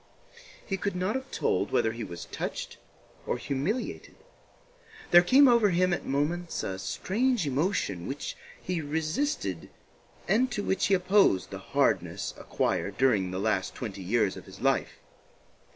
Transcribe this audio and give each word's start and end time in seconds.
He 0.65 0.77
could 0.77 0.95
not 0.95 1.13
have 1.13 1.29
told 1.29 1.69
whether 1.69 1.91
he 1.91 2.03
was 2.03 2.25
touched 2.25 2.77
or 3.27 3.37
humiliated. 3.37 4.15
There 5.11 5.21
came 5.21 5.47
over 5.47 5.69
him 5.69 5.93
at 5.93 6.07
moments 6.07 6.63
a 6.63 6.79
strange 6.79 7.45
emotion 7.45 8.07
which 8.07 8.35
he 8.59 8.81
resisted 8.81 9.69
and 10.27 10.49
to 10.51 10.63
which 10.63 10.87
he 10.87 10.95
opposed 10.95 11.51
the 11.51 11.59
hardness 11.59 12.33
acquired 12.35 12.97
during 12.97 13.29
the 13.29 13.37
last 13.37 13.75
twenty 13.75 14.01
years 14.01 14.35
of 14.35 14.45
his 14.47 14.59
life. 14.59 14.97